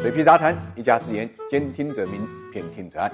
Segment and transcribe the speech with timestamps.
[0.00, 3.12] 水皮杂谈，一家之言，兼听则明，偏听则暗。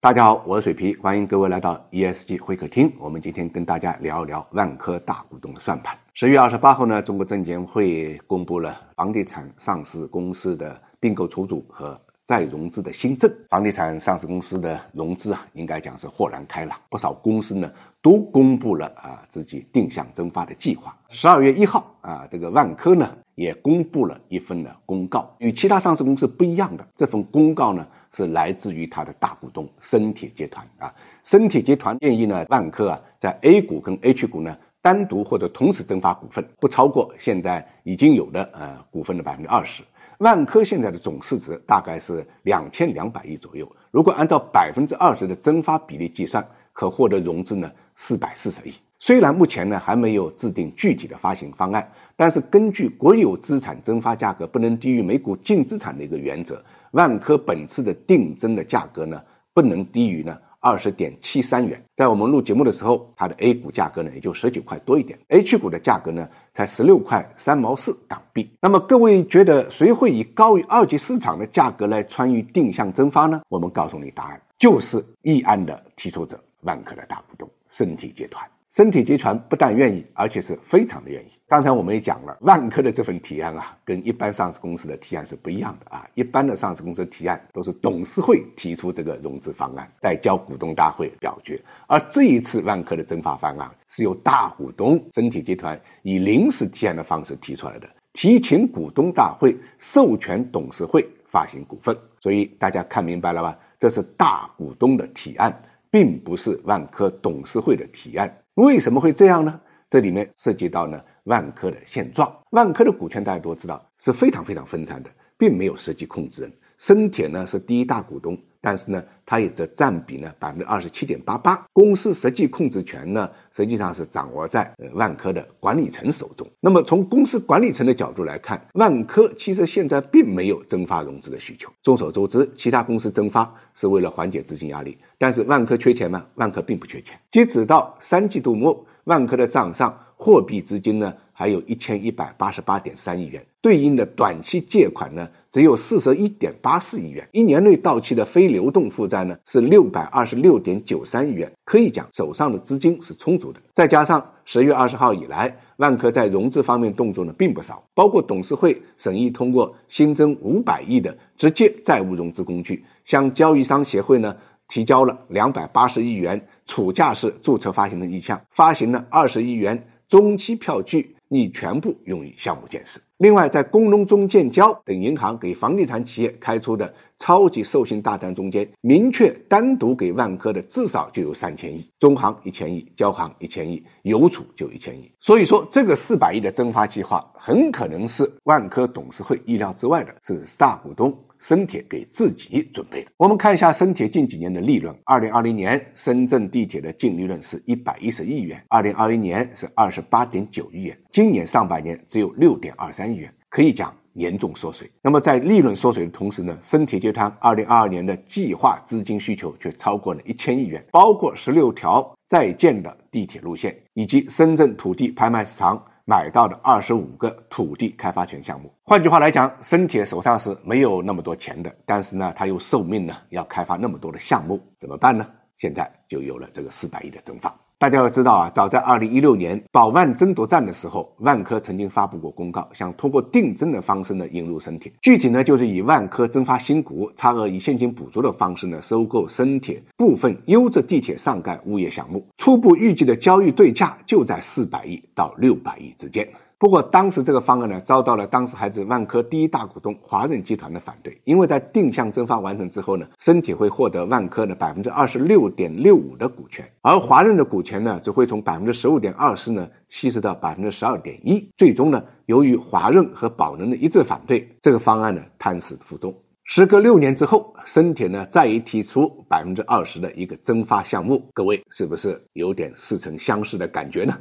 [0.00, 2.90] 大家好，我是水皮，欢迎各位来到 ESG 会客厅。
[2.98, 5.94] 我们今天跟大家聊一聊万科大股东的算盘。
[6.14, 13.30] 十月二十八号呢，中国证监会公布了房地产上市公司的并购重组和再融资的新政。
[13.50, 17.70] 房地产上市公司的融资啊，应该讲是豁然开朗，不少公司呢
[18.00, 20.96] 都公布了啊自己定向增发的计划。
[21.10, 23.14] 十二月一号啊，这个万科呢。
[23.34, 30.94] 也公布了一份的公告，与其他上市公司不一样的这份公告呢，是来自于它的大股东深铁集团啊。
[31.24, 39.82] 深铁集团建议呢，万科啊在 A 股跟 H 股呢单独或者同时增发股份，不超过现在已经有的呃股份的百分之二十。
[40.18, 48.72] 万科现在的总市值大概是两千两百亿左右，如果按照百分之二十的增发比例计算，可获得融资呢四百四十亿。
[49.00, 59.20] 虽然目前呢还没有制定具体的发行方案，但是根据国有资产增发价格不能低于每股净资产的一个原则，万科本次的定增的价格呢
[59.52, 61.82] 不能低于呢二十点七三元。
[61.96, 68.48] 在我们录节目的时候，它的 A 股价格呢也就十九块多一点，H 股的价格呢才十六块三毛四港币。
[68.60, 73.42] 那么各位觉得谁会以高于二级市场的价格来参与定向增发呢？
[73.48, 78.42] 我们告诉你答案，就是议案的提出者万科的大股东身体集团。
[78.74, 81.28] 身体集团不但愿意，而且是非常的愿意。
[81.46, 86.04] 刚才我们也讲了，万科的这份提案啊，跟一般上市公司的提案是不一样的啊。
[86.14, 91.56] 一般的上市公司提案都是董事会提出这个融资方案，再交股东大会表决。
[91.86, 101.96] 而这一次万科的增发方案是由大股东身体集团以临时提案的方式提出来的，提请股东大会授权董事会发行股份。
[102.20, 103.56] 所以大家看明白了吧？
[103.78, 105.56] 这是大股东的提案，
[105.92, 108.28] 并不是万科董事会的提案。
[108.54, 109.60] 为什么会这样呢？
[109.90, 112.32] 这里面涉及到呢万科的现状。
[112.50, 116.52] 万科的股权大家都知道是非常非常分散的，并没有实际控制人。
[116.84, 118.36] 深铁呢是第一大股东。
[118.60, 126.50] 但是呢，它也只占比呢百分之二十七点八八，公司实际控制权呢实际上是掌握在呃万科的管理层手中。
[126.60, 131.70] 那么从公司管理层的角度来看，万科其实现在并没有增发融资的需求。
[131.82, 136.24] 众所周知，其他公司增发是为了缓解资金压力，但是万科缺钱吗？
[136.36, 137.18] 万科并不缺钱。
[137.30, 145.28] 截止到三季度末，万科的账上货币资金呢还有一千一百八十八点三亿元，对应的短期借款呢。
[145.50, 153.60] 只有四十一点八四亿元，一年内到期的非流动负债呢是六百二十六点九三亿元，可以讲手上的资金是充足的。
[153.72, 164.34] 再加上十月二十号以来，万科在融资方面动作呢并不少，包括董事会审议通过新增五百亿的直接债务融资工具，向交易商协会呢
[164.66, 173.00] 提交了两百八十亿元储价式注册发行的意向，发行了二十亿元中期票据，拟全部用于项目建设。
[173.18, 185.10] 另外，在工农中建交等银行给房地产企业开出的超级授信大单中间，明确单独给万科的至少就有三千亿，中行一千亿，交行一千亿，邮储就一千亿。
[185.20, 191.16] 所以说，这个四百亿的增发计划很可能是万科董事会意料之外的，是大股东。
[191.44, 193.10] 深铁给自己准备的。
[193.18, 194.96] 我们看一下深铁近几年的利润。
[195.04, 204.90] 二零二零年，深圳地铁的净利润是一百一十亿元；二零二一年是二十八点九亿元，今年上半年只有六点二三亿元，可以讲严重缩水。
[205.02, 215.84] 那么在利润缩水的同时呢，深铁集团二零二二年的计划资金需求却超过了一千亿元，包括十六条在建的地铁路线，以及深圳土地拍卖市场。
[216.06, 225.26] 买到的二十五个土地开发权项目，换句话来讲，申铁手上是没有那么多钱的，但是呢，他又受命呢要开发那么多的项目，怎么办呢？
[225.56, 227.54] 现在就有了这个四百亿的增发。
[227.76, 234.90] 大家要知道啊，早在二零一六年宝万争夺战的时候，万科曾经发布过公告，想通过定增的方式呢引入深铁。
[235.02, 242.24] 具体呢就是以万科增发新股，差额以现金补足的方式呢收购深铁部分优质地铁上盖物业项目。
[242.36, 246.26] 初步预计的交易对价就在四百亿到六百亿之间。
[246.64, 261.46] 不过，当时这个方案呢，遭到了当时还是万科第一大股东华润集团的反对，因为在定向增发完成之后呢，深铁会获得万科的百分之二十六点六五的股权，而华润的股权呢，只会从百分之十五点二四呢稀释到百分之十二点一。
[261.54, 266.14] 最终呢，由于华润和宝能的一致反对，这个方案呢判死腹中。
[266.44, 274.16] 时隔六年之后，深铁呢再一提出百分之二十的一个增发项目，各位是不是有点似曾相识的感觉呢？